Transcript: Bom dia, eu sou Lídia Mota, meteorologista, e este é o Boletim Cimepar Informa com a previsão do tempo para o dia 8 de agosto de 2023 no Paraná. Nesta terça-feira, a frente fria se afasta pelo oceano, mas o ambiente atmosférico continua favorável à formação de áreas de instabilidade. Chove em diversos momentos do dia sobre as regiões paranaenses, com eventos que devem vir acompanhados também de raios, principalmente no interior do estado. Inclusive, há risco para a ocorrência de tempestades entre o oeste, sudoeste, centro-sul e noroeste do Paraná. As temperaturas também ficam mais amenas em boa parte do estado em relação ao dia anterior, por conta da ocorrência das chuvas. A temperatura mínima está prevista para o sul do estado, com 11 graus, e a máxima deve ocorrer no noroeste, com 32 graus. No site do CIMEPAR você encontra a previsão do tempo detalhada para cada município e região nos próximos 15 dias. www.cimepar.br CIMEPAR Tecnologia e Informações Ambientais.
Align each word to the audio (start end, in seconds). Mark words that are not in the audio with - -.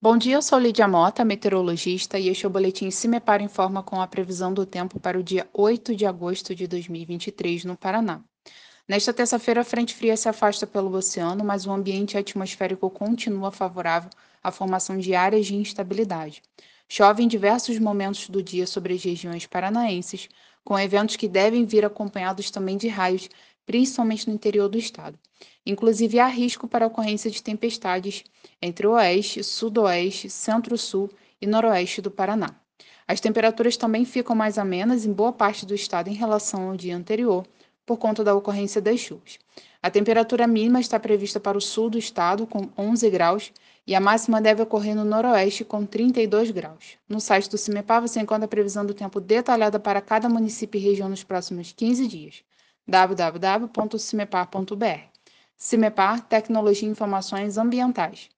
Bom 0.00 0.16
dia, 0.16 0.36
eu 0.36 0.42
sou 0.42 0.60
Lídia 0.60 0.86
Mota, 0.86 1.24
meteorologista, 1.24 2.20
e 2.20 2.28
este 2.28 2.46
é 2.46 2.48
o 2.48 2.50
Boletim 2.52 2.88
Cimepar 2.88 3.42
Informa 3.42 3.82
com 3.82 4.00
a 4.00 4.06
previsão 4.06 4.54
do 4.54 4.64
tempo 4.64 5.00
para 5.00 5.18
o 5.18 5.24
dia 5.24 5.48
8 5.52 5.92
de 5.96 6.06
agosto 6.06 6.54
de 6.54 6.68
2023 6.68 7.64
no 7.64 7.76
Paraná. 7.76 8.22
Nesta 8.86 9.12
terça-feira, 9.12 9.62
a 9.62 9.64
frente 9.64 9.96
fria 9.96 10.16
se 10.16 10.28
afasta 10.28 10.68
pelo 10.68 10.94
oceano, 10.94 11.44
mas 11.44 11.66
o 11.66 11.72
ambiente 11.72 12.16
atmosférico 12.16 12.88
continua 12.88 13.50
favorável 13.50 14.08
à 14.40 14.52
formação 14.52 14.96
de 14.96 15.16
áreas 15.16 15.46
de 15.46 15.56
instabilidade. 15.56 16.44
Chove 16.90 17.22
em 17.22 17.28
diversos 17.28 17.78
momentos 17.78 18.28
do 18.30 18.42
dia 18.42 18.66
sobre 18.66 18.94
as 18.94 19.04
regiões 19.04 19.46
paranaenses, 19.46 20.28
com 20.64 20.78
eventos 20.78 21.16
que 21.16 21.28
devem 21.28 21.66
vir 21.66 21.84
acompanhados 21.84 22.50
também 22.50 22.78
de 22.78 22.88
raios, 22.88 23.28
principalmente 23.66 24.26
no 24.26 24.34
interior 24.34 24.68
do 24.70 24.78
estado. 24.78 25.18
Inclusive, 25.66 26.18
há 26.18 26.26
risco 26.26 26.66
para 26.66 26.86
a 26.86 26.88
ocorrência 26.88 27.30
de 27.30 27.42
tempestades 27.42 28.24
entre 28.60 28.86
o 28.86 28.92
oeste, 28.92 29.44
sudoeste, 29.44 30.30
centro-sul 30.30 31.10
e 31.40 31.46
noroeste 31.46 32.00
do 32.00 32.10
Paraná. 32.10 32.58
As 33.06 33.20
temperaturas 33.20 33.76
também 33.76 34.06
ficam 34.06 34.34
mais 34.34 34.56
amenas 34.56 35.04
em 35.04 35.12
boa 35.12 35.32
parte 35.32 35.66
do 35.66 35.74
estado 35.74 36.08
em 36.08 36.14
relação 36.14 36.70
ao 36.70 36.76
dia 36.76 36.96
anterior, 36.96 37.46
por 37.88 37.96
conta 37.96 38.22
da 38.22 38.34
ocorrência 38.34 38.82
das 38.82 39.00
chuvas. 39.00 39.38
A 39.82 39.90
temperatura 39.90 40.46
mínima 40.46 40.78
está 40.78 41.00
prevista 41.00 41.40
para 41.40 41.56
o 41.56 41.60
sul 41.60 41.88
do 41.88 41.98
estado, 41.98 42.46
com 42.46 42.68
11 42.76 43.08
graus, 43.08 43.50
e 43.86 43.94
a 43.94 44.00
máxima 44.00 44.42
deve 44.42 44.62
ocorrer 44.62 44.94
no 44.94 45.06
noroeste, 45.06 45.64
com 45.64 45.86
32 45.86 46.50
graus. 46.50 46.98
No 47.08 47.18
site 47.18 47.48
do 47.48 47.56
CIMEPAR 47.56 48.02
você 48.02 48.20
encontra 48.20 48.44
a 48.44 48.48
previsão 48.48 48.84
do 48.84 48.92
tempo 48.92 49.18
detalhada 49.18 49.80
para 49.80 50.02
cada 50.02 50.28
município 50.28 50.78
e 50.78 50.82
região 50.82 51.08
nos 51.08 51.24
próximos 51.24 51.72
15 51.72 52.06
dias. 52.06 52.44
www.cimepar.br 52.86 55.00
CIMEPAR 55.56 56.28
Tecnologia 56.28 56.86
e 56.86 56.92
Informações 56.92 57.56
Ambientais. 57.56 58.28